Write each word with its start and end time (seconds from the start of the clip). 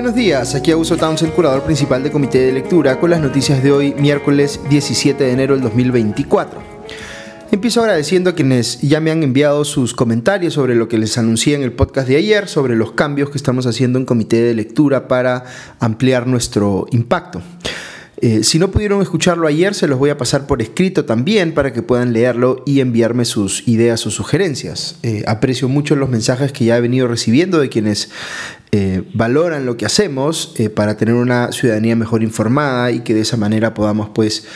Buenos 0.00 0.16
días, 0.16 0.54
aquí 0.54 0.70
Augusto 0.70 0.96
Townsend, 0.96 1.34
curador 1.34 1.62
principal 1.62 2.02
de 2.02 2.10
Comité 2.10 2.38
de 2.38 2.52
Lectura, 2.52 2.98
con 2.98 3.10
las 3.10 3.20
noticias 3.20 3.62
de 3.62 3.70
hoy, 3.70 3.92
miércoles 3.92 4.58
17 4.70 5.22
de 5.22 5.30
enero 5.30 5.52
del 5.52 5.62
2024. 5.62 6.58
Empiezo 7.52 7.82
agradeciendo 7.82 8.30
a 8.30 8.34
quienes 8.34 8.80
ya 8.80 8.98
me 9.00 9.10
han 9.10 9.22
enviado 9.22 9.62
sus 9.66 9.92
comentarios 9.92 10.54
sobre 10.54 10.74
lo 10.74 10.88
que 10.88 10.96
les 10.96 11.18
anuncié 11.18 11.54
en 11.54 11.62
el 11.62 11.72
podcast 11.72 12.08
de 12.08 12.16
ayer, 12.16 12.48
sobre 12.48 12.76
los 12.76 12.92
cambios 12.92 13.28
que 13.28 13.36
estamos 13.36 13.66
haciendo 13.66 13.98
en 13.98 14.06
Comité 14.06 14.40
de 14.40 14.54
Lectura 14.54 15.06
para 15.06 15.44
ampliar 15.80 16.26
nuestro 16.26 16.86
impacto. 16.92 17.42
Eh, 18.22 18.44
si 18.44 18.58
no 18.58 18.70
pudieron 18.70 19.00
escucharlo 19.00 19.46
ayer, 19.46 19.74
se 19.74 19.88
los 19.88 19.98
voy 19.98 20.10
a 20.10 20.18
pasar 20.18 20.46
por 20.46 20.60
escrito 20.60 21.06
también 21.06 21.54
para 21.54 21.72
que 21.72 21.82
puedan 21.82 22.12
leerlo 22.12 22.62
y 22.66 22.80
enviarme 22.80 23.24
sus 23.24 23.66
ideas 23.66 24.06
o 24.06 24.10
sugerencias. 24.10 24.96
Eh, 25.02 25.24
aprecio 25.26 25.70
mucho 25.70 25.96
los 25.96 26.10
mensajes 26.10 26.52
que 26.52 26.66
ya 26.66 26.76
he 26.76 26.80
venido 26.82 27.08
recibiendo 27.08 27.58
de 27.58 27.70
quienes 27.70 28.10
eh, 28.72 29.02
valoran 29.14 29.66
lo 29.66 29.76
que 29.76 29.86
hacemos 29.86 30.54
para 30.74 30.96
tener 30.96 31.14
una 31.14 31.52
ciudadanía 31.52 31.96
mejor 31.96 32.22
informada 32.22 32.90
y 32.90 33.00
que 33.00 33.14
de 33.14 33.20
esa 33.20 33.36
manera 33.36 33.74
podamos 33.74 34.10
pues 34.10 34.46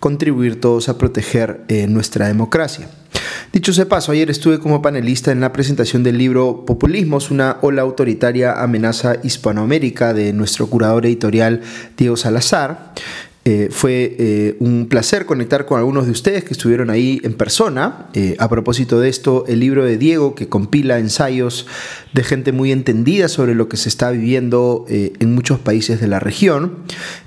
contribuir 0.00 0.60
todos 0.60 0.88
a 0.88 0.98
proteger 0.98 1.64
nuestra 1.88 2.28
democracia. 2.28 2.88
Dicho 3.52 3.70
ese 3.70 3.86
paso, 3.86 4.12
ayer 4.12 4.30
estuve 4.30 4.58
como 4.58 4.82
panelista 4.82 5.30
en 5.30 5.40
la 5.40 5.52
presentación 5.52 6.02
del 6.02 6.18
libro 6.18 6.64
Populismos, 6.66 7.30
una 7.30 7.58
ola 7.62 7.82
autoritaria 7.82 8.60
amenaza 8.60 9.14
Hispanoamérica 9.22 10.12
de 10.12 10.32
nuestro 10.32 10.66
curador 10.66 11.06
editorial 11.06 11.60
Diego 11.96 12.16
Salazar. 12.16 12.92
Eh, 13.46 13.68
fue 13.70 14.16
eh, 14.18 14.56
un 14.58 14.86
placer 14.88 15.26
conectar 15.26 15.66
con 15.66 15.78
algunos 15.78 16.06
de 16.06 16.12
ustedes 16.12 16.44
que 16.44 16.54
estuvieron 16.54 16.88
ahí 16.88 17.20
en 17.24 17.34
persona. 17.34 18.06
Eh, 18.14 18.36
a 18.38 18.48
propósito 18.48 19.00
de 19.00 19.10
esto, 19.10 19.44
el 19.46 19.60
libro 19.60 19.84
de 19.84 19.98
Diego, 19.98 20.34
que 20.34 20.48
compila 20.48 20.98
ensayos 20.98 21.66
de 22.14 22.24
gente 22.24 22.52
muy 22.52 22.72
entendida 22.72 23.28
sobre 23.28 23.54
lo 23.54 23.68
que 23.68 23.76
se 23.76 23.90
está 23.90 24.10
viviendo 24.10 24.86
en 24.88 25.34
muchos 25.34 25.58
países 25.58 26.00
de 26.00 26.06
la 26.06 26.20
región, 26.20 26.76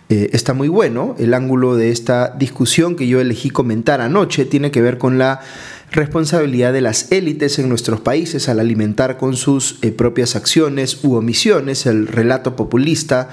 está 0.09 0.53
muy 0.53 0.69
bueno. 0.69 1.15
El 1.19 1.33
ángulo 1.33 1.75
de 1.75 1.91
esta 1.91 2.29
discusión 2.29 2.95
que 2.95 3.07
yo 3.07 3.19
elegí 3.19 3.49
comentar 3.49 3.99
anoche 3.99 4.45
tiene 4.45 4.71
que 4.71 4.81
ver 4.81 4.97
con 4.97 5.17
la 5.17 5.41
responsabilidad 5.91 6.73
de 6.73 6.81
las 6.81 7.11
élites 7.11 7.59
en 7.59 7.69
nuestros 7.69 8.01
países 8.01 8.49
al 8.49 8.59
alimentar 8.59 9.17
con 9.17 9.35
sus 9.35 9.79
eh, 9.81 9.91
propias 9.91 10.35
acciones 10.35 11.03
u 11.03 11.15
omisiones 11.15 11.85
el 11.85 12.07
relato 12.07 12.55
populista 12.55 13.29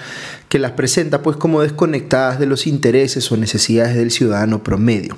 que 0.49 0.61
las 0.61 0.73
presenta 0.73 1.21
pues 1.21 1.37
como 1.37 1.63
desconectadas 1.63 2.39
de 2.39 2.47
los 2.47 2.69
intereses 2.69 3.31
o 3.33 3.37
necesidades 3.37 3.97
del 3.97 4.13
ciudadano 4.13 4.63
promedio. 4.63 5.17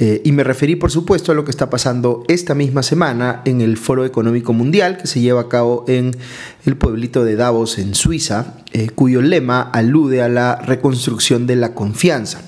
Eh, 0.00 0.22
y 0.24 0.32
me 0.32 0.42
referí 0.42 0.74
por 0.74 0.90
supuesto 0.90 1.30
a 1.30 1.36
lo 1.36 1.44
que 1.44 1.52
está 1.52 1.70
pasando 1.70 2.24
esta 2.26 2.56
misma 2.56 2.82
semana 2.82 3.42
en 3.44 3.60
el 3.60 3.76
Foro 3.76 4.04
Económico 4.04 4.52
Mundial 4.52 4.96
que 4.96 5.06
se 5.06 5.20
lleva 5.20 5.42
a 5.42 5.48
cabo 5.48 5.84
en 5.86 6.16
el 6.64 6.76
pueblito 6.76 7.24
de 7.24 7.36
Davos 7.36 7.78
en 7.78 7.94
Suiza, 7.94 8.56
eh, 8.72 8.88
cuyo 8.92 9.22
lema 9.22 9.62
alude 9.62 10.20
a 10.20 10.28
la 10.28 10.56
reconstrucción 10.56 11.46
de 11.46 11.54
la 11.54 11.74
confianza 11.74 12.42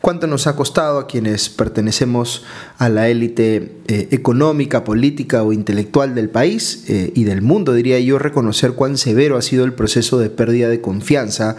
cuánto 0.00 0.26
nos 0.26 0.46
ha 0.46 0.56
costado 0.56 0.98
a 0.98 1.06
quienes 1.06 1.48
pertenecemos 1.48 2.44
a 2.78 2.88
la 2.88 3.08
élite 3.08 3.76
eh, 3.86 4.08
económica, 4.10 4.84
política 4.84 5.42
o 5.42 5.52
intelectual 5.52 6.14
del 6.14 6.30
país 6.30 6.84
eh, 6.88 7.12
y 7.14 7.24
del 7.24 7.42
mundo, 7.42 7.74
diría 7.74 8.00
yo, 8.00 8.18
reconocer 8.18 8.72
cuán 8.72 8.96
severo 8.96 9.36
ha 9.36 9.42
sido 9.42 9.64
el 9.64 9.74
proceso 9.74 10.18
de 10.18 10.30
pérdida 10.30 10.68
de 10.68 10.80
confianza 10.80 11.56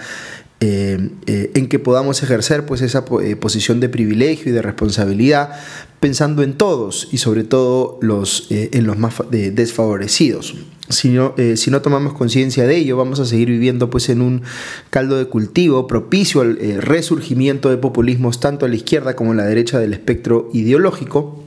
eh, 0.62 1.10
en 1.26 1.68
que 1.68 1.80
podamos 1.80 2.24
ejercer 2.24 2.66
pues, 2.66 2.82
esa 2.82 3.04
posición 3.04 3.80
de 3.80 3.90
privilegio 3.90 4.52
y 4.52 4.56
de 4.56 4.62
responsabilidad, 4.62 5.60
pensando 6.00 6.44
en 6.44 6.54
todos 6.54 7.10
y 7.12 7.18
sobre 7.18 7.44
todo 7.44 8.00
los, 8.02 8.48
en 8.50 8.86
los 8.86 8.98
más 8.98 9.16
desfavorecidos 9.30 10.56
si 10.92 11.10
no, 11.10 11.34
eh, 11.38 11.58
si 11.58 11.72
no 11.72 11.82
tomamos 11.82 12.14
conciencia 12.14 12.66
de 12.66 12.78
ello, 12.78 12.98
vamos 12.98 13.20
a 13.20 13.26
seguir 13.26 13.50
viviendo 13.50 13.90
pues, 13.90 14.10
en 14.10 14.22
un 14.22 14.44
caldo 14.90 15.18
de 15.18 15.26
cultivo 15.26 15.88
propicio 15.88 16.42
al 16.42 16.58
eh, 16.60 16.80
resurgimiento 16.80 17.70
de 17.70 17.78
populismos 17.78 18.40
tanto 18.40 18.66
a 18.66 18.70
la 18.70 18.76
izquierda 18.76 19.16
como 19.16 19.32
a 19.32 19.36
la 19.36 19.46
derecha 19.46 19.80
del 19.80 19.94
espectro 19.94 20.50
ideológico. 20.54 21.44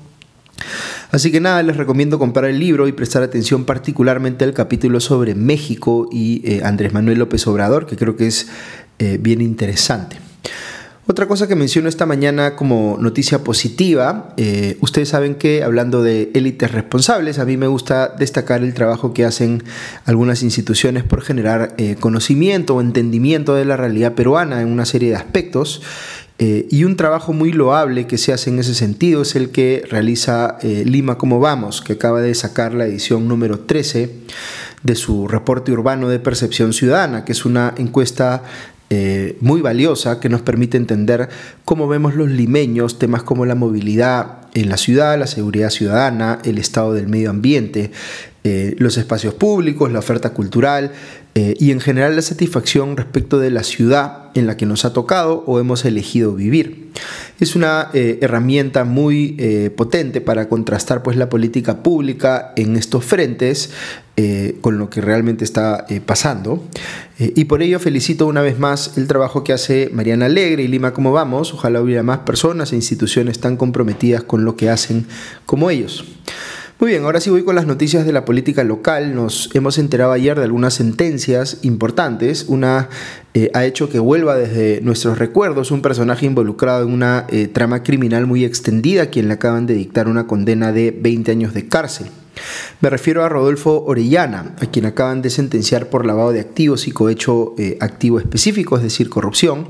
Así 1.10 1.30
que 1.30 1.40
nada, 1.40 1.62
les 1.62 1.76
recomiendo 1.76 2.18
comprar 2.18 2.46
el 2.46 2.58
libro 2.58 2.88
y 2.88 2.92
prestar 2.92 3.22
atención 3.22 3.64
particularmente 3.64 4.44
al 4.44 4.52
capítulo 4.52 4.98
sobre 4.98 5.34
México 5.34 6.08
y 6.10 6.42
eh, 6.44 6.62
Andrés 6.64 6.92
Manuel 6.92 7.18
López 7.18 7.46
Obrador, 7.46 7.86
que 7.86 7.96
creo 7.96 8.16
que 8.16 8.26
es 8.26 8.48
bien 8.98 9.40
interesante. 9.40 10.24
Otra 11.06 11.28
cosa 11.28 11.46
que 11.46 11.54
menciono 11.54 11.90
esta 11.90 12.06
mañana 12.06 12.56
como 12.56 12.96
noticia 12.98 13.44
positiva, 13.44 14.32
eh, 14.38 14.78
ustedes 14.80 15.10
saben 15.10 15.34
que 15.34 15.62
hablando 15.62 16.02
de 16.02 16.30
élites 16.32 16.72
responsables, 16.72 17.38
a 17.38 17.44
mí 17.44 17.58
me 17.58 17.66
gusta 17.66 18.08
destacar 18.18 18.62
el 18.62 18.72
trabajo 18.72 19.12
que 19.12 19.26
hacen 19.26 19.62
algunas 20.06 20.42
instituciones 20.42 21.02
por 21.02 21.20
generar 21.20 21.74
eh, 21.76 21.96
conocimiento 22.00 22.76
o 22.76 22.80
entendimiento 22.80 23.54
de 23.54 23.66
la 23.66 23.76
realidad 23.76 24.14
peruana 24.14 24.62
en 24.62 24.68
una 24.68 24.86
serie 24.86 25.10
de 25.10 25.16
aspectos. 25.16 25.82
Eh, 26.38 26.66
y 26.70 26.84
un 26.84 26.96
trabajo 26.96 27.34
muy 27.34 27.52
loable 27.52 28.06
que 28.06 28.16
se 28.16 28.32
hace 28.32 28.48
en 28.48 28.58
ese 28.58 28.74
sentido 28.74 29.22
es 29.22 29.36
el 29.36 29.50
que 29.50 29.84
realiza 29.88 30.56
Lima 30.62 31.18
Como 31.18 31.38
Vamos, 31.38 31.82
que 31.82 31.92
acaba 31.92 32.22
de 32.22 32.34
sacar 32.34 32.72
la 32.72 32.86
edición 32.86 33.28
número 33.28 33.60
13 33.60 34.10
de 34.82 34.94
su 34.94 35.28
reporte 35.28 35.72
urbano 35.72 36.08
de 36.08 36.18
percepción 36.18 36.72
ciudadana, 36.72 37.24
que 37.24 37.32
es 37.32 37.44
una 37.44 37.74
encuesta 37.78 38.42
eh, 38.96 39.36
muy 39.40 39.60
valiosa 39.60 40.20
que 40.20 40.28
nos 40.28 40.42
permite 40.42 40.76
entender 40.76 41.28
cómo 41.64 41.88
vemos 41.88 42.14
los 42.14 42.30
limeños 42.30 42.96
temas 42.96 43.24
como 43.24 43.44
la 43.44 43.56
movilidad 43.56 44.38
en 44.54 44.68
la 44.68 44.76
ciudad, 44.76 45.18
la 45.18 45.26
seguridad 45.26 45.70
ciudadana, 45.70 46.38
el 46.44 46.58
estado 46.58 46.94
del 46.94 47.08
medio 47.08 47.30
ambiente, 47.30 47.90
eh, 48.46 48.76
los 48.78 48.98
espacios 48.98 49.32
públicos, 49.32 49.90
la 49.90 50.00
oferta 50.00 50.34
cultural 50.34 50.92
eh, 51.34 51.54
y 51.58 51.70
en 51.70 51.80
general 51.80 52.14
la 52.14 52.20
satisfacción 52.20 52.94
respecto 52.94 53.38
de 53.38 53.50
la 53.50 53.62
ciudad 53.62 54.30
en 54.34 54.46
la 54.46 54.58
que 54.58 54.66
nos 54.66 54.84
ha 54.84 54.92
tocado 54.92 55.44
o 55.46 55.60
hemos 55.60 55.86
elegido 55.86 56.34
vivir. 56.34 56.90
Es 57.40 57.56
una 57.56 57.88
eh, 57.94 58.18
herramienta 58.20 58.84
muy 58.84 59.72
potente 59.76 60.20
para 60.20 60.50
contrastar 60.50 61.02
pues, 61.02 61.16
la 61.16 61.30
política 61.30 61.82
pública 61.82 62.52
en 62.56 62.76
estos 62.76 63.02
frentes 63.06 63.70
con 64.60 64.78
lo 64.78 64.90
que 64.90 65.00
realmente 65.00 65.42
está 65.42 65.86
pasando. 66.06 66.62
y 67.18 67.46
por 67.46 67.62
ello 67.62 67.80
felicito 67.80 68.26
una 68.26 68.42
vez 68.42 68.58
más 68.58 68.96
el 68.96 69.08
trabajo 69.08 69.42
que 69.42 69.52
hace 69.52 69.90
Mariana 69.92 70.26
Alegre 70.26 70.62
y 70.62 70.68
Lima 70.68 70.92
Como 70.92 71.12
Vamos. 71.12 71.52
Ojalá 71.54 71.80
hubiera 71.80 72.02
más 72.02 72.18
personas 72.18 72.72
e 72.72 72.76
instituciones 72.76 73.40
tan 73.40 73.56
comprometidas 73.56 74.22
con 74.22 74.44
lo 74.44 74.54
que 74.54 74.68
hacen 74.70 75.06
como 75.46 75.70
ellos. 75.70 76.13
Muy 76.80 76.90
bien, 76.90 77.04
ahora 77.04 77.20
sí 77.20 77.30
voy 77.30 77.44
con 77.44 77.54
las 77.54 77.66
noticias 77.66 78.04
de 78.04 78.12
la 78.12 78.24
política 78.24 78.64
local. 78.64 79.14
Nos 79.14 79.48
hemos 79.54 79.78
enterado 79.78 80.10
ayer 80.10 80.36
de 80.36 80.42
algunas 80.44 80.74
sentencias 80.74 81.58
importantes. 81.62 82.46
Una 82.48 82.88
eh, 83.32 83.48
ha 83.54 83.64
hecho 83.64 83.88
que 83.88 84.00
vuelva 84.00 84.34
desde 84.34 84.80
nuestros 84.80 85.18
recuerdos 85.18 85.70
un 85.70 85.82
personaje 85.82 86.26
involucrado 86.26 86.84
en 86.84 86.92
una 86.92 87.26
eh, 87.30 87.46
trama 87.46 87.84
criminal 87.84 88.26
muy 88.26 88.44
extendida, 88.44 89.06
quien 89.06 89.28
le 89.28 89.34
acaban 89.34 89.66
de 89.66 89.74
dictar 89.74 90.08
una 90.08 90.26
condena 90.26 90.72
de 90.72 90.90
20 90.90 91.30
años 91.30 91.54
de 91.54 91.68
cárcel. 91.68 92.08
Me 92.80 92.90
refiero 92.90 93.24
a 93.24 93.28
Rodolfo 93.28 93.84
Orellana, 93.86 94.56
a 94.60 94.66
quien 94.66 94.84
acaban 94.84 95.22
de 95.22 95.30
sentenciar 95.30 95.88
por 95.90 96.04
lavado 96.04 96.32
de 96.32 96.40
activos 96.40 96.88
y 96.88 96.90
cohecho 96.90 97.54
eh, 97.56 97.78
activo 97.80 98.18
específico, 98.18 98.76
es 98.76 98.82
decir, 98.82 99.08
corrupción, 99.08 99.68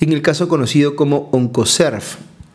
en 0.00 0.12
el 0.14 0.22
caso 0.22 0.48
conocido 0.48 0.96
como 0.96 1.28
Oncoserv, 1.32 2.02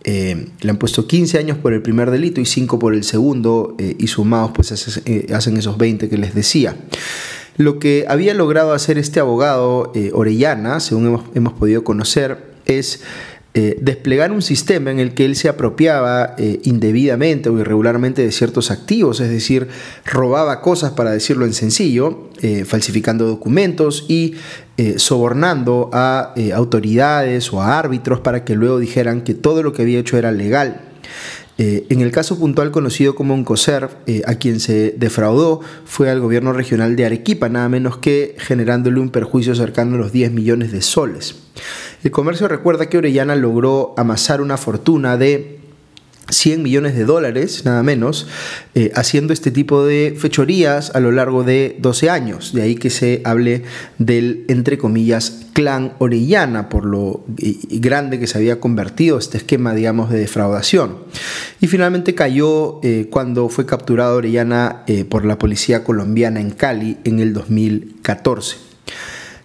eh, 0.08 0.50
le 0.62 0.70
han 0.70 0.78
puesto 0.78 1.08
15 1.08 1.40
años 1.40 1.58
por 1.58 1.74
el 1.74 1.82
primer 1.82 2.12
delito 2.12 2.40
y 2.40 2.46
5 2.46 2.78
por 2.78 2.94
el 2.94 3.04
segundo 3.04 3.76
eh, 3.80 3.96
y 3.98 4.06
sumados 4.06 4.52
pues 4.54 5.02
eh, 5.04 5.34
hacen 5.34 5.58
esos 5.58 5.80
20 5.80 6.10
que 6.10 6.18
les 6.20 6.36
decía. 6.36 6.76
Lo 7.58 7.80
que 7.80 8.06
había 8.08 8.36
logrado 8.36 8.74
hacer 8.74 9.00
este 9.00 9.20
abogado 9.20 9.94
Orellana, 10.14 10.80
según 10.80 11.08
hemos, 11.08 11.24
hemos 11.34 11.54
podido 11.54 11.84
conocer, 11.84 12.54
es 12.66 13.02
eh, 13.58 13.78
desplegar 13.80 14.34
un 14.34 14.42
sistema 14.42 14.92
en 14.92 15.00
el 15.00 15.14
que 15.14 15.24
él 15.24 15.38
se 15.38 15.48
apropiaba 15.48 16.36
eh, 16.38 16.60
indebidamente 16.64 17.48
o 17.48 17.58
irregularmente 17.58 18.22
de 18.22 18.34
ciertos 18.34 18.70
activos, 18.70 19.22
es 19.22 19.30
decir, 19.30 19.70
robaba 20.04 20.60
cosas, 20.60 20.92
para 20.92 21.12
decirlo 21.12 21.46
en 21.46 21.54
sencillo, 21.54 22.28
eh, 22.42 22.66
falsificando 22.66 23.26
documentos 23.26 24.06
y 24.10 24.36
sobornando 24.98 25.90
a 25.94 26.34
autoridades 26.54 27.54
o 27.54 27.62
a 27.62 27.80
árbitros 27.80 28.20
para 28.20 28.44
que 28.44 28.56
luego 28.56 28.78
dijeran 28.78 29.22
que 29.22 29.34
todo 29.34 29.64
lo 29.64 29.72
que 29.72 29.84
había 29.84 30.00
hecho 30.00 30.18
era 30.18 30.34
legal. 30.34 30.82
En 31.58 32.02
el 32.02 32.12
caso 32.12 32.38
puntual 32.38 32.72
conocido 32.72 33.16
como 33.16 33.34
un 33.34 33.46
eh, 34.08 34.22
a 34.26 34.36
quien 34.36 34.60
se 34.60 34.94
defraudó 34.98 35.62
fue 35.86 36.10
al 36.10 36.20
gobierno 36.20 36.52
regional 36.52 36.98
de 36.98 37.06
Arequipa, 37.06 37.48
nada 37.48 37.70
menos 37.70 37.98
que 37.98 38.36
generándole 38.38 39.00
un 39.00 39.10
perjuicio 39.10 39.56
cercano 39.56 39.96
a 39.96 40.00
los 40.00 40.12
10 40.12 40.32
millones 40.32 40.74
de 40.74 40.82
soles. 40.82 41.36
El 42.04 42.12
comercio 42.12 42.48
recuerda 42.50 42.90
que 42.90 42.98
Orellana 42.98 43.36
logró 43.36 43.94
amasar 43.98 44.42
una 44.42 44.58
fortuna 44.58 45.16
de 45.16 45.60
100 46.30 46.64
millones 46.64 46.96
de 46.96 47.06
dólares, 47.06 47.64
nada 47.66 47.84
menos, 47.84 48.28
eh, 48.74 48.92
haciendo 48.96 49.34
este 49.34 49.52
tipo 49.52 49.86
de 49.86 50.16
fechorías 50.18 50.92
a 50.96 51.00
lo 51.00 51.12
largo 51.12 51.44
de 51.44 51.78
12 51.80 52.10
años. 52.10 52.54
De 52.54 52.62
ahí 52.62 52.76
que 52.76 52.90
se 52.90 53.22
hable 53.24 53.64
del, 53.98 54.46
entre 54.48 54.78
comillas, 54.78 55.46
clan 55.54 55.94
Orellana, 56.00 56.70
por 56.70 56.86
lo 56.86 57.24
grande 57.70 58.20
que 58.20 58.28
se 58.28 58.38
había 58.38 58.60
convertido 58.60 59.18
este 59.18 59.38
esquema, 59.38 59.74
digamos, 59.74 60.10
de 60.10 60.20
defraudación. 60.20 60.98
Y 61.62 61.68
finalmente 61.68 62.16
cayó 62.16 62.80
eh, 62.84 63.08
cuando 63.10 63.48
fue 63.50 63.66
capturado 63.66 64.18
Orellana 64.18 64.84
eh, 64.88 65.06
por 65.06 65.26
la 65.26 65.38
policía 65.38 65.84
colombiana 65.84 66.42
en 66.42 66.52
Cali 66.52 66.98
en 67.04 67.20
el 67.20 67.34
2014. 67.34 68.58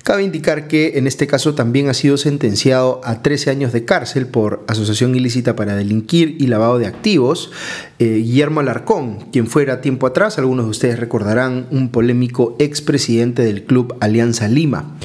Cabe 0.03 0.23
indicar 0.23 0.67
que 0.67 0.99
en 0.99 1.07
este 1.07 1.27
caso 1.27 1.55
también 1.55 1.91
ha 1.91 1.95
sido 1.95 2.17
sentenciado 2.17 3.03
a 3.05 3.23
13 3.23 3.51
años 3.51 3.73
de 3.73 3.85
cárcel 3.85 4.27
por 4.27 4.65
asociación 4.67 5.15
ilícita 5.15 5.55
para 5.55 5.77
delinquir 5.77 6.37
y 6.39 6.47
lavado 6.47 6.79
de 6.79 6.87
activos 6.87 7.51
eh, 7.99 8.17
Guillermo 8.17 8.61
Alarcón, 8.61 9.27
quien 9.31 9.47
fuera 9.47 9.83
tiempo 9.83 10.07
atrás, 10.07 10.39
algunos 10.39 10.65
de 10.65 10.71
ustedes 10.71 10.99
recordarán, 10.99 11.67
un 11.71 11.91
polémico 11.91 12.57
expresidente 12.59 13.43
del 13.43 13.65
club 13.65 13.95
Alianza 14.01 14.49
Lima. 14.49 14.97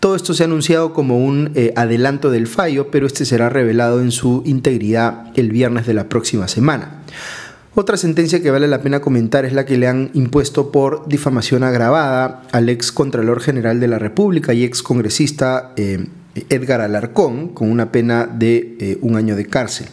Todo 0.00 0.16
esto 0.16 0.34
se 0.34 0.42
ha 0.42 0.46
anunciado 0.46 0.92
como 0.94 1.24
un 1.24 1.52
eh, 1.54 1.72
adelanto 1.76 2.30
del 2.30 2.48
fallo, 2.48 2.90
pero 2.90 3.06
este 3.06 3.24
será 3.24 3.50
revelado 3.50 4.00
en 4.00 4.10
su 4.10 4.42
integridad 4.46 5.26
el 5.36 5.50
viernes 5.50 5.86
de 5.86 5.94
la 5.94 6.08
próxima 6.08 6.48
semana. 6.48 7.02
Otra 7.74 7.96
sentencia 7.96 8.42
que 8.42 8.50
vale 8.50 8.66
la 8.66 8.82
pena 8.82 9.00
comentar 9.00 9.44
es 9.44 9.52
la 9.52 9.64
que 9.64 9.78
le 9.78 9.86
han 9.86 10.10
impuesto 10.14 10.72
por 10.72 11.06
difamación 11.06 11.62
agravada 11.62 12.42
al 12.50 12.68
ex 12.68 12.90
Contralor 12.90 13.40
General 13.40 13.78
de 13.78 13.86
la 13.86 14.00
República 14.00 14.52
y 14.52 14.64
ex 14.64 14.82
congresista 14.82 15.72
eh, 15.76 16.06
Edgar 16.48 16.80
Alarcón, 16.80 17.48
con 17.48 17.70
una 17.70 17.92
pena 17.92 18.26
de 18.26 18.76
eh, 18.80 18.98
un 19.02 19.14
año 19.14 19.36
de 19.36 19.46
cárcel. 19.46 19.86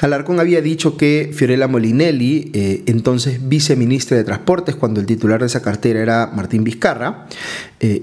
Alarcón 0.00 0.40
había 0.40 0.60
dicho 0.60 0.96
que 0.96 1.30
Fiorella 1.32 1.68
Molinelli, 1.68 2.50
eh, 2.52 2.82
entonces 2.86 3.48
viceministra 3.48 4.16
de 4.16 4.24
Transportes, 4.24 4.74
cuando 4.74 4.98
el 4.98 5.06
titular 5.06 5.38
de 5.38 5.46
esa 5.46 5.62
cartera 5.62 6.00
era 6.00 6.26
Martín 6.34 6.64
Vizcarra, 6.64 7.26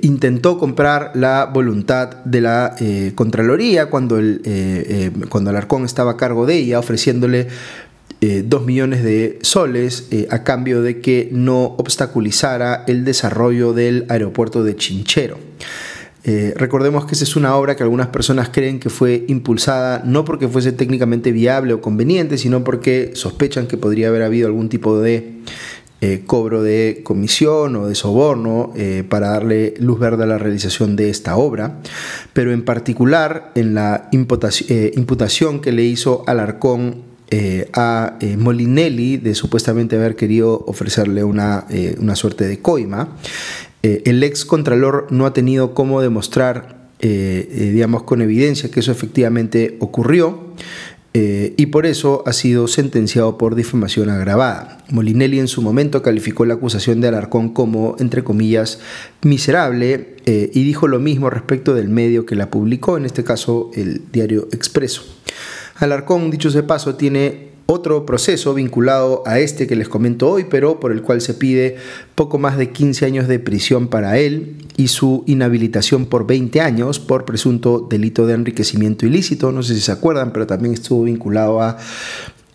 intentó 0.02 0.58
comprar 0.60 1.12
la 1.16 1.46
voluntad 1.52 2.24
de 2.24 2.42
la 2.42 2.76
Contraloría 3.16 3.88
cuando, 3.88 4.20
el, 4.20 5.12
cuando 5.28 5.50
Alarcón 5.50 5.86
estaba 5.86 6.12
a 6.12 6.18
cargo 6.18 6.46
de 6.46 6.58
ella, 6.58 6.78
ofreciéndole 6.78 7.48
eh, 8.24 8.44
dos 8.46 8.68
millones 8.68 9.04
de 9.04 9.40
soles 9.42 10.08
eh, 10.12 10.28
a 10.30 10.44
cambio 10.44 10.84
de 10.84 11.02
que 11.02 11.30
no 11.32 11.64
obstaculizara 11.80 12.84
el 12.86 13.04
desarrollo 13.04 13.74
del 13.74 14.06
aeropuerto 14.10 14.64
de 14.64 14.76
Chinchero. 14.76 15.40
Eh, 16.24 16.54
recordemos 16.56 17.08
que 17.08 17.16
esa 17.16 17.24
es 17.24 17.36
una 17.36 17.56
obra 17.56 17.76
que 17.76 17.82
algunas 17.82 18.10
personas 18.10 18.50
creen 18.50 18.80
que 18.80 18.92
fue 18.92 19.26
impulsada 19.28 20.04
no 20.06 20.24
porque 20.24 20.48
fuese 20.48 20.72
técnicamente 20.72 21.32
viable 21.32 21.74
o 21.74 21.82
conveniente, 21.82 22.38
sino 22.38 22.64
porque 22.64 23.10
sospechan 23.16 23.66
que 23.66 23.78
podría 23.78 24.10
haber 24.10 24.22
habido 24.22 24.46
algún 24.46 24.70
tipo 24.70 25.00
de 25.00 25.40
cobro 26.26 26.62
de 26.64 27.02
comisión 27.04 27.76
o 27.76 27.88
de 27.88 27.94
soborno 27.94 28.74
para 29.08 29.30
darle 29.30 29.76
luz 29.80 30.00
verde 30.00 30.24
a 30.24 30.26
la 30.26 30.40
realización 30.40 30.96
de 30.96 31.12
esta 31.12 31.38
obra, 31.38 31.80
pero 32.34 32.52
en 32.52 32.66
particular 32.66 33.52
en 33.54 33.76
la 33.76 34.10
imputación 34.12 35.60
que 35.60 35.72
le 35.72 35.84
hizo 35.84 36.24
Alarcón 36.26 37.11
eh, 37.34 37.70
a 37.72 38.18
eh, 38.20 38.36
Molinelli 38.36 39.16
de 39.16 39.36
supuestamente 39.36 39.96
haber 39.96 40.18
querido 40.18 40.66
ofrecerle 40.68 41.24
una, 41.24 41.66
eh, 41.70 41.96
una 41.98 42.18
suerte 42.18 42.46
de 42.46 42.60
coima. 42.60 43.16
el 43.82 44.22
ex 44.22 44.44
contralor 44.44 45.08
no 45.12 45.26
ha 45.26 45.34
tenido 45.34 45.74
cómo 45.74 46.02
demostrar, 46.02 46.90
digamos, 47.00 48.04
con 48.04 48.22
evidencia 48.22 48.70
que 48.70 48.82
eso 48.82 48.92
efectivamente 48.92 49.78
ocurrió. 49.80 50.54
y 51.14 51.66
por 51.66 51.86
eso 51.88 52.22
ha 52.28 52.32
sido 52.32 52.68
sentenciado 52.68 53.38
por 53.40 53.56
difamación 53.56 54.10
agravada. 54.10 54.78
Molinelli 54.90 55.40
en 55.40 55.48
su 55.48 55.64
momento 55.64 56.04
calificó 56.04 56.46
la 56.46 56.54
acusación 56.54 57.02
de 57.02 57.08
Alarcón 57.08 57.54
como, 57.54 57.96
entre 57.98 58.24
comillas, 58.24 58.80
miserable 59.24 60.16
y 60.28 60.64
dijo 60.64 60.88
lo 60.88 61.00
mismo 61.00 61.32
respecto 61.32 61.74
del 61.74 61.90
medio 61.90 62.28
que 62.28 62.36
la 62.36 62.52
publicó, 62.52 62.98
en 62.98 63.06
este 63.06 63.24
caso 63.24 63.72
el 63.74 64.04
diario 64.12 64.48
Expreso. 64.52 65.21
Alarcón, 65.82 66.30
dicho 66.30 66.52
de 66.52 66.62
paso, 66.62 66.96
tiene 66.96 67.50
otro 67.66 68.06
proceso 68.06 68.54
vinculado 68.54 69.24
a 69.26 69.40
este 69.40 69.66
que 69.66 69.76
les 69.76 69.90
comento 69.90 70.30
hoy, 70.30 70.46
pero 70.50 70.80
por 70.80 70.92
el 70.92 71.02
cual 71.02 71.22
se 71.22 71.34
pide 71.34 71.78
poco 72.16 72.38
más 72.38 72.58
de 72.58 72.70
15 72.70 73.06
años 73.06 73.28
de 73.28 73.40
prisión 73.40 73.88
para 73.88 74.20
él 74.20 74.58
y 74.78 74.90
su 74.90 75.24
inhabilitación 75.26 76.06
por 76.06 76.28
20 76.28 76.62
años 76.62 77.00
por 77.00 77.26
presunto 77.26 77.88
delito 77.90 78.28
de 78.28 78.34
enriquecimiento 78.34 79.06
ilícito. 79.08 79.52
No 79.52 79.64
sé 79.64 79.74
si 79.74 79.82
se 79.82 79.92
acuerdan, 79.92 80.34
pero 80.34 80.46
también 80.46 80.74
estuvo 80.74 81.04
vinculado 81.04 81.62
a 81.62 81.78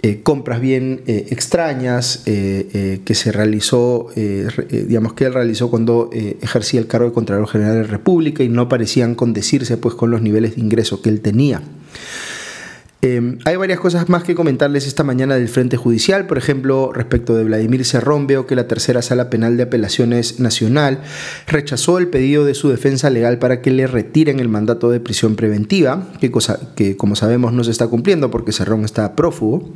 eh, 0.02 0.20
compras 0.22 0.61
bien 0.61 1.02
eh, 1.06 1.26
extrañas 1.31 2.22
eh, 2.26 3.00
que 3.05 3.14
se 3.17 3.32
realizó, 3.32 4.08
digamos 4.14 5.14
que 5.14 5.25
él 5.25 5.34
realizó 5.34 5.69
cuando 5.69 6.11
ejercía 6.12 6.79
el 6.79 6.87
cargo 6.87 7.08
de 7.08 7.14
Contralor 7.14 7.49
General 7.49 7.75
de 7.75 7.82
la 7.82 7.88
República 7.88 8.44
y 8.44 8.49
no 8.49 8.69
parecían 8.69 9.17
condecirse 9.17 9.79
pues 9.79 9.96
con 9.96 10.12
los 10.12 10.22
niveles 10.22 10.55
de 10.55 10.61
ingreso 10.61 11.02
que 11.02 11.08
él 11.08 11.22
tenía. 11.22 11.62
Em, 13.02 13.38
hay 13.44 13.56
varias 13.56 13.78
cosas 13.78 14.08
más 14.08 14.25
que 14.25 14.34
comentarles 14.34 14.87
esta 14.87 15.04
mañana 15.04 15.34
del 15.34 15.48
Frente 15.48 15.76
Judicial, 15.76 16.26
por 16.26 16.38
ejemplo, 16.38 16.93
respecto 16.94 17.37
de 17.37 17.44
Vladimir 17.44 17.84
Cerrón, 17.84 18.26
veo 18.26 18.46
que 18.46 18.56
la 18.56 18.66
tercera 18.66 19.02
sala 19.02 19.28
penal 19.28 19.58
de 19.58 19.64
apelaciones 19.64 20.40
nacional 20.40 21.02
rechazó 21.46 21.98
el 21.98 22.08
pedido 22.08 22.46
de 22.46 22.54
su 22.54 22.70
defensa 22.70 23.10
legal 23.10 23.38
para 23.38 23.60
que 23.60 23.70
le 23.70 23.87
retiren 23.87 24.40
el 24.40 24.48
mandato 24.48 24.90
de 24.90 24.98
prisión 24.98 25.37
preventiva, 25.37 26.08
que, 26.20 26.31
cosa, 26.31 26.58
que 26.75 26.96
como 26.96 27.16
sabemos 27.16 27.52
no 27.52 27.64
se 27.64 27.70
está 27.70 27.87
cumpliendo 27.87 28.31
porque 28.31 28.52
Cerrón 28.52 28.87
está 28.87 29.14
prófugo, 29.14 29.75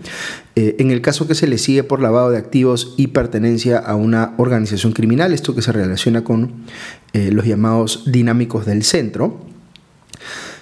eh, 0.57 0.77
en 0.79 0.91
el 0.91 1.03
caso 1.03 1.29
que 1.29 1.35
se 1.35 1.47
le 1.47 1.59
sigue 1.59 1.85
por 1.85 2.01
lavado 2.01 2.31
de 2.31 2.39
activos 2.39 2.95
y 2.97 3.09
pertenencia 3.09 3.79
a 3.79 3.97
una 3.97 4.33
organización 4.39 4.93
criminal, 4.93 5.35
esto 5.35 5.55
que 5.55 5.61
se 5.61 5.73
relaciona 5.73 6.25
con 6.25 6.65
eh, 7.13 7.31
los 7.31 7.45
llamados 7.45 8.05
dinámicos 8.11 8.65
del 8.65 8.83
centro. 8.83 9.51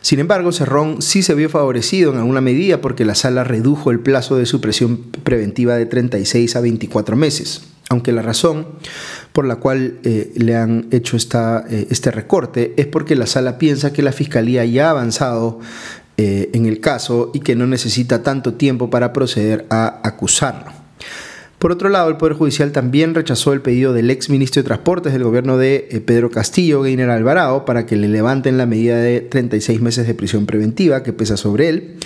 Sin 0.00 0.20
embargo, 0.20 0.52
Cerrón 0.52 1.02
sí 1.02 1.22
se 1.22 1.34
vio 1.34 1.48
favorecido 1.48 2.12
en 2.12 2.18
alguna 2.18 2.40
medida 2.40 2.80
porque 2.80 3.04
la 3.04 3.14
sala 3.14 3.44
redujo 3.44 3.90
el 3.90 4.00
plazo 4.00 4.36
de 4.36 4.46
supresión 4.46 4.98
preventiva 5.22 5.76
de 5.76 5.86
36 5.86 6.56
a 6.56 6.60
24 6.60 7.16
meses, 7.16 7.62
aunque 7.88 8.12
la 8.12 8.22
razón 8.22 8.66
por 9.32 9.44
la 9.44 9.56
cual 9.56 9.98
eh, 10.04 10.32
le 10.36 10.56
han 10.56 10.86
hecho 10.90 11.16
esta, 11.16 11.64
eh, 11.68 11.88
este 11.90 12.10
recorte 12.10 12.74
es 12.76 12.86
porque 12.86 13.16
la 13.16 13.26
sala 13.26 13.58
piensa 13.58 13.92
que 13.92 14.02
la 14.02 14.12
Fiscalía 14.12 14.64
ya 14.64 14.88
ha 14.88 14.90
avanzado 14.90 15.60
eh, 16.16 16.50
en 16.52 16.66
el 16.66 16.80
caso 16.80 17.30
y 17.34 17.40
que 17.40 17.54
no 17.54 17.66
necesita 17.66 18.22
tanto 18.22 18.54
tiempo 18.54 18.90
para 18.90 19.12
proceder 19.12 19.66
a 19.70 20.00
acusarlo. 20.02 20.77
Por 21.58 21.72
otro 21.72 21.88
lado, 21.88 22.08
el 22.08 22.16
Poder 22.16 22.34
Judicial 22.36 22.70
también 22.70 23.16
rechazó 23.16 23.52
el 23.52 23.60
pedido 23.60 23.92
del 23.92 24.10
ex 24.12 24.30
ministro 24.30 24.62
de 24.62 24.66
Transportes 24.66 25.12
del 25.12 25.24
gobierno 25.24 25.58
de 25.58 25.88
eh, 25.90 26.00
Pedro 26.00 26.30
Castillo, 26.30 26.82
Gainer 26.82 27.10
Alvarado, 27.10 27.64
para 27.64 27.84
que 27.84 27.96
le 27.96 28.06
levanten 28.06 28.56
la 28.56 28.64
medida 28.64 28.96
de 28.98 29.22
36 29.22 29.80
meses 29.80 30.06
de 30.06 30.14
prisión 30.14 30.46
preventiva 30.46 31.02
que 31.02 31.12
pesa 31.12 31.36
sobre 31.36 31.68
él. 31.68 31.96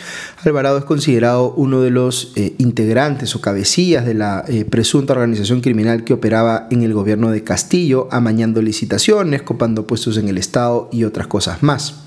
Alvarado 0.43 0.79
es 0.79 0.85
considerado 0.85 1.53
uno 1.55 1.83
de 1.83 1.91
los 1.91 2.33
eh, 2.37 2.55
integrantes 2.57 3.37
o 3.37 3.43
cabecillas 3.43 4.07
de 4.07 4.15
la 4.15 4.43
eh, 4.49 4.65
presunta 4.65 5.13
organización 5.13 5.61
criminal 5.61 6.05
que 6.05 6.15
operaba 6.15 6.67
en 6.71 6.83
el 6.83 6.95
gobierno 6.95 7.31
de 7.31 7.45
Castillo, 7.45 8.09
amañando 8.11 8.63
licitaciones, 8.63 9.43
copando 9.43 9.87
puestos 9.87 10.17
en 10.17 10.29
el 10.29 10.39
Estado 10.39 10.89
y 10.91 11.05
otras 11.05 11.27
cosas 11.27 11.63
más. 11.63 12.03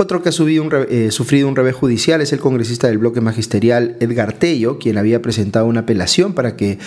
Otro 0.00 0.22
que 0.22 0.28
ha 0.28 0.32
eh, 0.32 1.10
sufrido 1.10 1.48
un 1.48 1.56
revés 1.56 1.74
judicial 1.74 2.20
es 2.20 2.32
el 2.32 2.38
congresista 2.38 2.86
del 2.86 2.98
bloque 2.98 3.20
magisterial 3.20 3.96
Edgar 3.98 4.32
Tello, 4.32 4.78
quien 4.78 4.96
había 4.96 5.20
presentado 5.20 5.66
una 5.66 5.80
apelación 5.80 6.34
para 6.34 6.54
que 6.54 6.78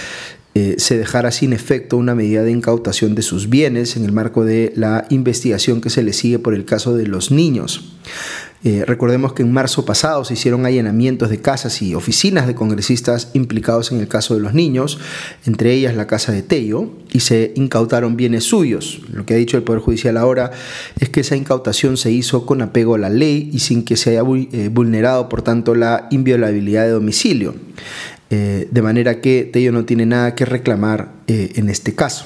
eh, 0.55 0.75
se 0.77 0.97
dejara 0.97 1.31
sin 1.31 1.51
efecto 1.51 1.97
una 1.97 2.15
medida 2.15 2.41
de 2.43 2.51
incautación 2.51 3.13
de 3.13 3.21
sus 3.21 3.49
bienes 3.49 3.97
en 3.97 4.05
el 4.05 4.13
marco 4.13 4.45
de 4.45 4.71
la 4.77 5.07
investigación 5.09 5.81
que 5.81 5.89
se 5.89 6.03
le 6.03 6.13
sigue 6.13 6.39
por 6.39 6.53
el 6.53 6.63
caso 6.63 6.95
de 6.95 7.05
los 7.05 7.31
niños. 7.31 7.93
Eh, 8.63 8.83
recordemos 8.85 9.33
que 9.33 9.41
en 9.41 9.51
marzo 9.51 9.85
pasado 9.85 10.23
se 10.23 10.35
hicieron 10.35 10.65
allanamientos 10.67 11.31
de 11.31 11.41
casas 11.41 11.81
y 11.81 11.95
oficinas 11.95 12.45
de 12.45 12.53
congresistas 12.53 13.31
implicados 13.33 13.91
en 13.91 13.99
el 13.99 14.07
caso 14.07 14.35
de 14.35 14.39
los 14.39 14.53
niños, 14.53 14.99
entre 15.47 15.73
ellas 15.73 15.95
la 15.95 16.05
casa 16.05 16.31
de 16.31 16.43
Tello, 16.43 16.89
y 17.11 17.21
se 17.21 17.53
incautaron 17.55 18.17
bienes 18.17 18.43
suyos. 18.43 19.01
Lo 19.11 19.25
que 19.25 19.33
ha 19.33 19.37
dicho 19.37 19.57
el 19.57 19.63
Poder 19.63 19.81
Judicial 19.81 20.15
ahora 20.15 20.51
es 20.99 21.09
que 21.09 21.21
esa 21.21 21.35
incautación 21.35 21.97
se 21.97 22.11
hizo 22.11 22.45
con 22.45 22.61
apego 22.61 22.95
a 22.95 22.99
la 22.99 23.09
ley 23.09 23.49
y 23.51 23.59
sin 23.59 23.83
que 23.83 23.97
se 23.97 24.11
haya 24.11 24.21
eh, 24.21 24.69
vulnerado, 24.71 25.27
por 25.27 25.41
tanto, 25.41 25.73
la 25.73 26.07
inviolabilidad 26.11 26.83
de 26.83 26.91
domicilio. 26.91 27.55
Eh, 28.29 28.67
de 28.71 28.81
manera 28.81 29.19
que 29.21 29.49
Tello 29.51 29.71
no 29.71 29.85
tiene 29.85 30.05
nada 30.05 30.35
que 30.35 30.45
reclamar 30.45 31.11
en 31.27 31.69
este 31.69 31.95
caso. 31.95 32.25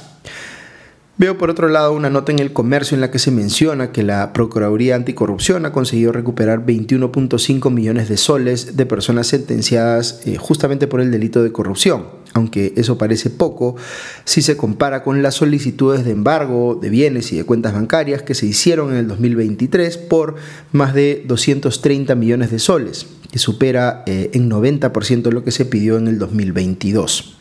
Veo 1.17 1.37
por 1.37 1.49
otro 1.49 1.69
lado 1.69 1.93
una 1.93 2.09
nota 2.09 2.33
en 2.33 2.39
el 2.39 2.51
comercio 2.51 2.93
en 2.93 2.99
la 2.99 3.09
que 3.09 3.19
se 3.19 3.31
menciona 3.31 3.93
que 3.93 4.03
la 4.03 4.33
Procuraduría 4.33 4.97
Anticorrupción 4.97 5.65
ha 5.65 5.71
conseguido 5.71 6.11
recuperar 6.11 6.65
21.5 6.65 7.71
millones 7.71 8.09
de 8.09 8.17
soles 8.17 8.75
de 8.75 8.85
personas 8.85 9.27
sentenciadas 9.27 10.19
eh, 10.25 10.35
justamente 10.35 10.87
por 10.87 10.99
el 10.99 11.11
delito 11.11 11.41
de 11.41 11.53
corrupción, 11.53 12.07
aunque 12.33 12.73
eso 12.75 12.97
parece 12.97 13.29
poco 13.29 13.77
si 14.25 14.41
se 14.41 14.57
compara 14.57 15.03
con 15.03 15.23
las 15.23 15.35
solicitudes 15.35 16.03
de 16.03 16.11
embargo 16.11 16.77
de 16.81 16.89
bienes 16.89 17.31
y 17.31 17.37
de 17.37 17.45
cuentas 17.45 17.73
bancarias 17.73 18.21
que 18.21 18.35
se 18.35 18.47
hicieron 18.47 18.91
en 18.91 18.97
el 18.97 19.07
2023 19.07 19.97
por 19.97 20.35
más 20.73 20.93
de 20.93 21.23
230 21.25 22.13
millones 22.15 22.51
de 22.51 22.59
soles, 22.59 23.07
que 23.31 23.39
supera 23.39 24.03
eh, 24.05 24.31
en 24.33 24.51
90% 24.51 25.31
lo 25.31 25.45
que 25.45 25.51
se 25.51 25.63
pidió 25.63 25.97
en 25.97 26.09
el 26.09 26.19
2022. 26.19 27.37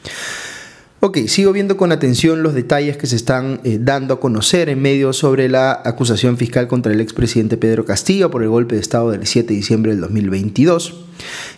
Ok, 1.06 1.18
sigo 1.26 1.52
viendo 1.52 1.76
con 1.76 1.92
atención 1.92 2.42
los 2.42 2.54
detalles 2.54 2.96
que 2.96 3.06
se 3.06 3.16
están 3.16 3.60
eh, 3.62 3.76
dando 3.78 4.14
a 4.14 4.20
conocer 4.20 4.70
en 4.70 4.80
medio 4.80 5.12
sobre 5.12 5.50
la 5.50 5.82
acusación 5.84 6.38
fiscal 6.38 6.66
contra 6.66 6.94
el 6.94 7.00
expresidente 7.02 7.58
Pedro 7.58 7.84
Castillo 7.84 8.30
por 8.30 8.42
el 8.42 8.48
golpe 8.48 8.76
de 8.76 8.80
Estado 8.80 9.10
del 9.10 9.26
7 9.26 9.48
de 9.48 9.54
diciembre 9.54 9.92
del 9.92 10.00
2022 10.00 11.04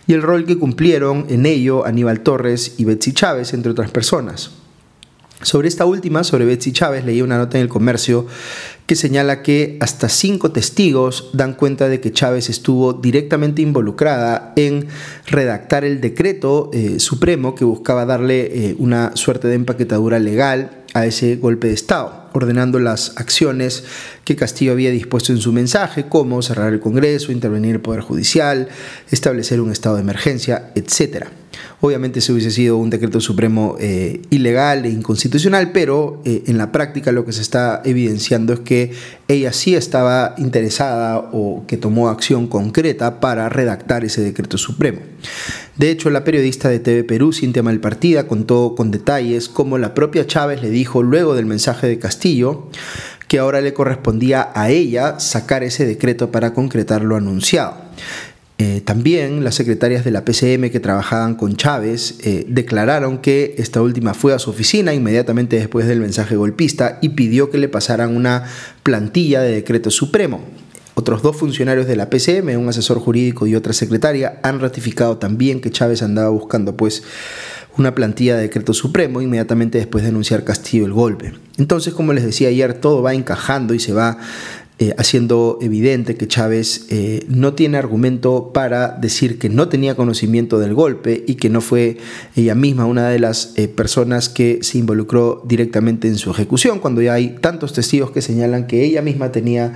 y 0.05 0.11
el 0.11 0.21
rol 0.21 0.43
que 0.43 0.57
cumplieron 0.57 1.27
en 1.29 1.45
ello 1.45 1.85
Aníbal 1.85 2.19
Torres 2.19 2.75
y 2.77 2.83
Betsy 2.83 3.13
Chávez, 3.13 3.53
entre 3.53 3.71
otras 3.71 3.89
personas. 3.89 4.51
Sobre 5.43 5.69
esta 5.69 5.85
última, 5.85 6.25
sobre 6.25 6.43
Betsy 6.43 6.73
Chávez, 6.73 7.05
leí 7.05 7.21
una 7.21 7.37
nota 7.37 7.57
en 7.57 7.63
el 7.63 7.69
comercio 7.69 8.27
que 8.87 8.95
señala 8.95 9.43
que 9.43 9.77
hasta 9.81 10.07
cinco 10.07 10.51
testigos 10.51 11.29
dan 11.33 11.53
cuenta 11.53 11.89
de 11.89 11.99
que 11.99 12.13
Chávez 12.13 12.49
estuvo 12.49 12.93
directamente 12.93 13.61
involucrada 13.61 14.53
en 14.55 14.87
redactar 15.27 15.83
el 15.83 15.99
decreto 15.99 16.71
eh, 16.73 16.99
supremo 16.99 17.53
que 17.53 17.65
buscaba 17.65 18.05
darle 18.05 18.69
eh, 18.69 18.75
una 18.79 19.11
suerte 19.15 19.49
de 19.49 19.55
empaquetadura 19.55 20.19
legal 20.19 20.85
a 20.93 21.05
ese 21.05 21.35
golpe 21.35 21.67
de 21.67 21.73
Estado, 21.73 22.29
ordenando 22.33 22.79
las 22.79 23.17
acciones 23.17 23.83
que 24.23 24.37
Castillo 24.37 24.71
había 24.71 24.89
dispuesto 24.89 25.33
en 25.33 25.39
su 25.39 25.51
mensaje, 25.51 26.07
como 26.07 26.41
cerrar 26.41 26.71
el 26.71 26.79
Congreso, 26.79 27.33
intervenir 27.33 27.75
el 27.75 27.81
Poder 27.81 28.01
Judicial, 28.01 28.69
establecer 29.11 29.59
un 29.59 29.71
estado 29.71 29.95
de 29.95 30.01
emergencia, 30.01 30.71
etc. 30.75 31.27
Obviamente 31.81 32.21
se 32.21 32.31
hubiese 32.31 32.51
sido 32.51 32.77
un 32.77 32.89
decreto 32.89 33.21
supremo 33.21 33.75
eh, 33.79 34.21
ilegal 34.29 34.85
e 34.85 34.89
inconstitucional, 34.89 35.71
pero 35.71 36.21
eh, 36.25 36.43
en 36.47 36.57
la 36.57 36.71
práctica 36.71 37.11
lo 37.11 37.25
que 37.25 37.33
se 37.33 37.41
está 37.41 37.81
evidenciando 37.85 38.53
es 38.53 38.59
que 38.61 38.93
ella 39.27 39.53
sí 39.53 39.75
estaba 39.75 40.35
interesada 40.37 41.19
o 41.31 41.65
que 41.67 41.77
tomó 41.77 42.09
acción 42.09 42.47
concreta 42.47 43.19
para 43.19 43.49
redactar 43.49 44.05
ese 44.05 44.21
decreto 44.21 44.57
supremo. 44.57 44.99
De 45.75 45.91
hecho, 45.91 46.09
la 46.09 46.23
periodista 46.23 46.69
de 46.69 46.79
TV 46.79 47.03
Perú, 47.03 47.33
Cintia 47.33 47.61
Malpartida, 47.61 48.27
contó 48.27 48.73
con 48.75 48.89
detalles 48.89 49.47
cómo 49.47 49.77
la 49.77 49.93
propia 49.93 50.25
Chávez 50.25 50.61
le 50.61 50.71
dijo 50.71 51.03
luego 51.03 51.35
del 51.35 51.45
mensaje 51.45 51.87
de 51.87 51.99
Castillo 51.99 52.69
que 53.27 53.39
ahora 53.39 53.61
le 53.61 53.73
correspondía 53.73 54.51
a 54.55 54.69
ella 54.69 55.19
sacar 55.19 55.63
ese 55.63 55.85
decreto 55.85 56.31
para 56.31 56.53
concretar 56.53 57.03
lo 57.03 57.15
anunciado. 57.15 57.75
Eh, 58.59 58.81
también 58.81 59.43
las 59.43 59.53
secretarias 59.53 60.03
de 60.03 60.09
la 60.09 60.25
PCM 60.25 60.71
que 60.71 60.79
trabajaban 60.79 61.35
con 61.35 61.57
Chávez 61.57 62.15
eh, 62.23 62.43
declararon 62.47 63.19
que 63.19 63.53
esta 63.59 63.83
última 63.83 64.15
fue 64.15 64.33
a 64.33 64.39
su 64.39 64.49
oficina 64.49 64.95
inmediatamente 64.95 65.57
después 65.57 65.85
del 65.85 65.99
mensaje 65.99 66.35
golpista 66.35 66.97
y 67.01 67.09
pidió 67.09 67.51
que 67.51 67.59
le 67.59 67.69
pasaran 67.69 68.15
una 68.15 68.45
plantilla 68.81 69.41
de 69.41 69.51
decreto 69.51 69.91
supremo. 69.91 70.41
Otros 70.95 71.21
dos 71.21 71.35
funcionarios 71.35 71.85
de 71.85 71.95
la 71.95 72.09
PCM, 72.09 72.57
un 72.57 72.69
asesor 72.69 72.97
jurídico 72.97 73.45
y 73.45 73.53
otra 73.53 73.73
secretaria, 73.73 74.39
han 74.41 74.59
ratificado 74.59 75.17
también 75.17 75.61
que 75.61 75.69
Chávez 75.69 76.01
andaba 76.01 76.29
buscando 76.29 76.75
pues 76.75 77.03
una 77.77 77.93
plantilla 77.93 78.35
de 78.35 78.41
decreto 78.41 78.73
supremo 78.73 79.21
inmediatamente 79.21 79.77
después 79.77 80.03
de 80.03 80.09
anunciar 80.09 80.43
Castillo 80.43 80.87
el 80.87 80.93
golpe. 80.93 81.33
Entonces, 81.57 81.93
como 81.93 82.13
les 82.13 82.23
decía 82.23 82.47
ayer, 82.47 82.73
todo 82.73 83.03
va 83.03 83.13
encajando 83.13 83.75
y 83.75 83.79
se 83.79 83.93
va 83.93 84.17
eh, 84.79 84.93
haciendo 84.99 85.57
evidente 85.59 86.17
que 86.17 86.27
Chávez 86.27 86.85
eh, 86.89 87.25
no 87.27 87.55
tiene 87.55 87.79
argumento 87.79 88.51
para 88.53 88.89
decir 88.89 89.39
que 89.39 89.49
no 89.49 89.69
tenía 89.69 89.95
conocimiento 89.95 90.59
del 90.59 90.75
golpe 90.75 91.23
y 91.25 91.33
que 91.33 91.49
no 91.49 91.61
fue 91.61 91.97
ella 92.35 92.53
misma 92.53 92.85
una 92.85 93.09
de 93.09 93.17
las 93.17 93.53
eh, 93.55 93.69
personas 93.69 94.29
que 94.29 94.59
se 94.61 94.77
involucró 94.77 95.41
directamente 95.47 96.07
en 96.07 96.17
su 96.17 96.29
ejecución, 96.29 96.77
cuando 96.77 97.01
ya 97.01 97.13
hay 97.13 97.37
tantos 97.41 97.73
testigos 97.73 98.11
que 98.11 98.21
señalan 98.21 98.67
que 98.67 98.83
ella 98.83 99.01
misma 99.01 99.31
tenía 99.31 99.73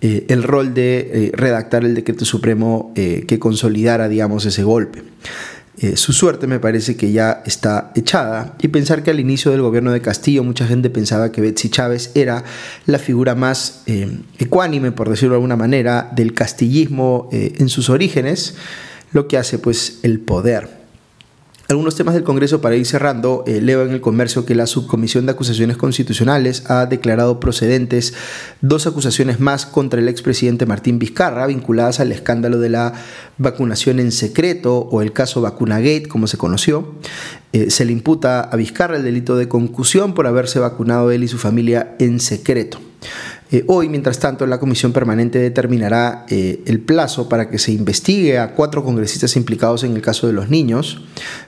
el 0.00 0.42
rol 0.42 0.74
de 0.74 1.30
redactar 1.32 1.82
el 1.82 1.94
decreto 1.94 2.26
supremo 2.26 2.92
que 2.94 3.38
consolidara, 3.38 4.06
digamos, 4.06 4.44
ese 4.44 4.62
golpe. 4.62 5.02
Eh, 5.78 5.96
su 5.96 6.12
suerte 6.12 6.46
me 6.46 6.60
parece 6.60 6.96
que 6.96 7.10
ya 7.10 7.42
está 7.44 7.90
echada 7.96 8.54
y 8.62 8.68
pensar 8.68 9.02
que 9.02 9.10
al 9.10 9.18
inicio 9.18 9.50
del 9.50 9.60
gobierno 9.60 9.90
de 9.90 10.00
Castillo 10.00 10.44
mucha 10.44 10.66
gente 10.68 10.88
pensaba 10.88 11.32
que 11.32 11.40
Betsy 11.40 11.68
Chávez 11.68 12.12
era 12.14 12.44
la 12.86 13.00
figura 13.00 13.34
más 13.34 13.82
eh, 13.86 14.20
ecuánime, 14.38 14.92
por 14.92 15.10
decirlo 15.10 15.32
de 15.32 15.38
alguna 15.38 15.56
manera, 15.56 16.10
del 16.14 16.32
castillismo 16.32 17.28
eh, 17.32 17.54
en 17.58 17.68
sus 17.68 17.90
orígenes, 17.90 18.54
lo 19.12 19.26
que 19.26 19.36
hace 19.36 19.58
pues 19.58 19.98
el 20.04 20.20
poder. 20.20 20.83
Algunos 21.66 21.96
temas 21.96 22.14
del 22.14 22.24
Congreso 22.24 22.60
para 22.60 22.76
ir 22.76 22.84
cerrando. 22.84 23.42
Eh, 23.46 23.62
leo 23.62 23.84
en 23.84 23.92
el 23.92 24.02
comercio 24.02 24.44
que 24.44 24.54
la 24.54 24.66
Subcomisión 24.66 25.24
de 25.24 25.32
Acusaciones 25.32 25.78
Constitucionales 25.78 26.64
ha 26.68 26.84
declarado 26.84 27.40
procedentes 27.40 28.12
dos 28.60 28.86
acusaciones 28.86 29.40
más 29.40 29.64
contra 29.64 29.98
el 29.98 30.08
expresidente 30.08 30.66
Martín 30.66 30.98
Vizcarra 30.98 31.46
vinculadas 31.46 32.00
al 32.00 32.12
escándalo 32.12 32.58
de 32.58 32.68
la 32.68 32.92
vacunación 33.38 33.98
en 33.98 34.12
secreto 34.12 34.76
o 34.76 35.00
el 35.00 35.12
caso 35.14 35.40
Vacunagate, 35.40 36.06
como 36.06 36.26
se 36.26 36.36
conoció. 36.36 36.96
Eh, 37.54 37.70
se 37.70 37.86
le 37.86 37.92
imputa 37.92 38.42
a 38.42 38.56
Vizcarra 38.56 38.96
el 38.98 39.02
delito 39.02 39.34
de 39.36 39.48
concusión 39.48 40.12
por 40.12 40.26
haberse 40.26 40.58
vacunado 40.58 41.10
él 41.12 41.24
y 41.24 41.28
su 41.28 41.38
familia 41.38 41.96
en 41.98 42.20
secreto. 42.20 42.78
Eh, 43.50 43.64
hoy, 43.68 43.88
mientras 43.88 44.18
tanto, 44.18 44.46
la 44.46 44.58
comisión 44.58 44.92
permanente 44.92 45.38
determinará 45.38 46.26
el 46.28 46.80
plazo 46.80 47.28
para 47.28 47.48
que 47.48 47.58
se 47.58 47.72
investigue 47.72 48.38
a 48.38 48.54
cuatro 48.54 48.82
congresistas 48.82 49.36
implicados 49.36 49.84
en 49.84 49.94
el 49.94 50.02
caso 50.02 50.26
de 50.26 50.32
los 50.32 50.48
niños, 50.48 51.04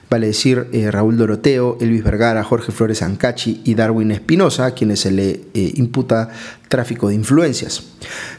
vale 0.09 0.27
decir 0.27 0.67
eh, 0.71 0.89
Raúl 0.91 1.17
Doroteo, 1.17 1.77
Elvis 1.81 2.03
Vergara, 2.03 2.43
Jorge 2.43 2.71
Flores 2.71 3.01
Ancachi 3.01 3.61
y 3.65 3.75
Darwin 3.75 4.11
Espinosa, 4.11 4.71
quienes 4.71 5.01
se 5.01 5.11
le 5.11 5.41
imputa 5.53 6.29
tráfico 6.69 7.09
de 7.09 7.15
influencias. 7.15 7.83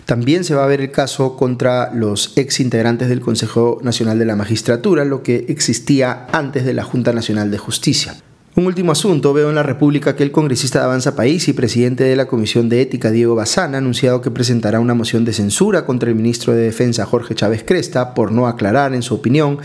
También 0.06 0.44
se 0.44 0.54
va 0.54 0.64
a 0.64 0.68
ver 0.68 0.80
el 0.80 0.90
caso 0.90 1.36
contra 1.36 1.92
los 1.92 2.32
ex 2.36 2.60
integrantes 2.60 3.08
del 3.08 3.20
Consejo 3.20 3.78
Nacional 3.82 4.18
de 4.18 4.24
la 4.24 4.36
Magistratura, 4.36 5.04
lo 5.04 5.22
que 5.22 5.46
existía 5.48 6.26
antes 6.32 6.64
de 6.64 6.74
la 6.74 6.84
Junta 6.84 7.12
Nacional 7.12 7.50
de 7.50 7.58
Justicia. 7.58 8.16
Un 8.58 8.66
último 8.66 8.90
asunto, 8.90 9.32
veo 9.32 9.50
en 9.50 9.54
la 9.54 9.62
República 9.62 10.16
que 10.16 10.24
el 10.24 10.32
congresista 10.32 10.80
de 10.80 10.86
Avanza 10.86 11.14
País 11.14 11.46
y 11.46 11.52
presidente 11.52 12.02
de 12.02 12.16
la 12.16 12.26
Comisión 12.26 12.68
de 12.68 12.80
Ética, 12.80 13.12
Diego 13.12 13.36
Bazán, 13.36 13.76
ha 13.76 13.78
anunciado 13.78 14.20
que 14.20 14.32
presentará 14.32 14.80
una 14.80 14.94
moción 14.94 15.24
de 15.24 15.32
censura 15.32 15.86
contra 15.86 16.08
el 16.08 16.16
ministro 16.16 16.52
de 16.54 16.62
Defensa, 16.62 17.06
Jorge 17.06 17.36
Chávez 17.36 17.62
Cresta, 17.62 18.14
por 18.14 18.32
no 18.32 18.48
aclarar, 18.48 18.94
en 18.94 19.02
su 19.02 19.14
opinión, 19.14 19.58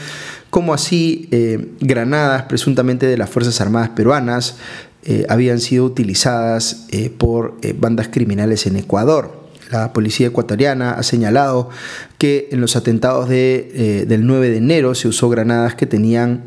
cómo 0.54 0.76
así 0.76 1.28
eh, 1.32 1.70
granadas 1.80 2.44
presuntamente 2.44 3.08
de 3.08 3.18
las 3.18 3.28
Fuerzas 3.28 3.60
Armadas 3.60 3.90
peruanas 3.90 4.58
eh, 5.02 5.26
habían 5.28 5.60
sido 5.60 5.84
utilizadas 5.84 6.86
eh, 6.92 7.10
por 7.10 7.58
bandas 7.80 8.10
criminales 8.10 8.68
en 8.68 8.76
Ecuador. 8.76 9.42
La 9.72 9.94
policía 9.94 10.28
ecuatoriana 10.28 10.92
ha 10.92 11.02
señalado 11.02 11.72
que 12.20 12.50
en 12.52 12.62
los 12.62 12.76
atentados 12.76 13.30
de, 13.30 14.06
del 14.08 14.28
9 14.28 14.52
de 14.52 14.58
enero 14.58 14.94
se 14.94 15.08
usó 15.08 15.30
granadas 15.30 15.74
que 15.74 15.88
tenían 15.88 16.44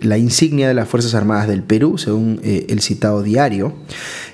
la 0.00 0.18
insignia 0.18 0.68
de 0.68 0.74
las 0.74 0.88
Fuerzas 0.88 1.14
Armadas 1.16 1.48
del 1.48 1.64
Perú, 1.64 1.98
según 1.98 2.40
el 2.44 2.80
citado 2.80 3.24
diario. 3.24 3.74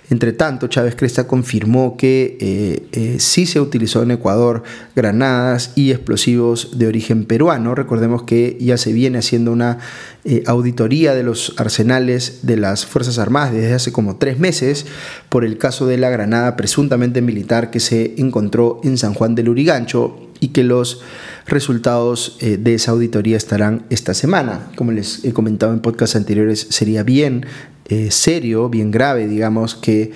Entre 0.08 0.32
tanto, 0.32 0.68
Chávez 0.68 0.94
Cresta 0.94 1.26
confirmó 1.26 1.96
que 1.96 2.38
eh, 2.40 2.86
eh, 2.92 3.16
sí 3.18 3.44
se 3.44 3.60
utilizó 3.60 4.02
en 4.02 4.12
Ecuador 4.12 4.62
granadas 4.94 5.72
y 5.74 5.90
explosivos 5.90 6.78
de 6.78 6.86
origen 6.86 7.24
peruano. 7.24 7.74
Recordemos 7.74 8.22
que 8.22 8.56
ya 8.60 8.76
se 8.76 8.92
viene 8.92 9.18
haciendo 9.18 9.50
una 9.50 9.78
eh, 10.24 10.44
auditoría 10.46 11.14
de 11.14 11.24
los 11.24 11.54
arsenales 11.56 12.40
de 12.42 12.56
las 12.56 12.86
Fuerzas 12.86 13.18
Armadas 13.18 13.52
desde 13.52 13.74
hace 13.74 13.92
como 13.92 14.16
tres 14.16 14.38
meses 14.38 14.86
por 15.28 15.44
el 15.44 15.58
caso 15.58 15.86
de 15.86 15.98
la 15.98 16.08
granada 16.08 16.56
presuntamente 16.56 17.20
militar 17.20 17.70
que 17.70 17.80
se 17.80 18.14
encontró 18.18 18.80
en 18.84 18.98
San 18.98 19.12
Juan 19.12 19.34
del 19.34 19.48
Urigancho 19.48 20.16
y 20.38 20.48
que 20.48 20.62
los 20.62 21.00
resultados 21.46 22.38
de 22.40 22.74
esa 22.74 22.90
auditoría 22.90 23.36
estarán 23.36 23.84
esta 23.90 24.14
semana. 24.14 24.70
Como 24.76 24.92
les 24.92 25.24
he 25.24 25.32
comentado 25.32 25.72
en 25.72 25.80
podcasts 25.80 26.16
anteriores, 26.16 26.66
sería 26.70 27.02
bien 27.02 27.46
eh, 27.88 28.10
serio, 28.10 28.68
bien 28.68 28.90
grave, 28.90 29.28
digamos, 29.28 29.76
que 29.76 30.10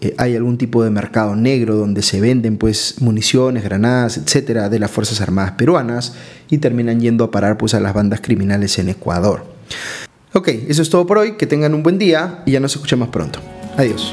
eh, 0.00 0.14
hay 0.18 0.36
algún 0.36 0.58
tipo 0.58 0.84
de 0.84 0.90
mercado 0.90 1.34
negro 1.36 1.76
donde 1.76 2.02
se 2.02 2.20
venden 2.20 2.58
pues 2.58 2.96
municiones, 3.00 3.64
granadas, 3.64 4.18
etcétera, 4.18 4.68
de 4.68 4.78
las 4.78 4.90
Fuerzas 4.90 5.22
Armadas 5.22 5.52
peruanas 5.52 6.14
y 6.50 6.58
terminan 6.58 7.00
yendo 7.00 7.24
a 7.24 7.30
parar 7.30 7.56
pues 7.56 7.72
a 7.72 7.80
las 7.80 7.94
bandas 7.94 8.20
criminales 8.20 8.78
en 8.78 8.90
Ecuador. 8.90 9.46
Ok, 10.34 10.48
eso 10.68 10.82
es 10.82 10.90
todo 10.90 11.06
por 11.06 11.16
hoy, 11.16 11.36
que 11.36 11.46
tengan 11.46 11.72
un 11.72 11.82
buen 11.82 11.98
día 11.98 12.42
y 12.44 12.52
ya 12.52 12.60
nos 12.60 12.74
escuchamos 12.74 13.08
pronto. 13.08 13.40
Adiós. 13.78 14.12